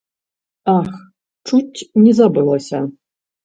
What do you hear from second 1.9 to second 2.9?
не забылася.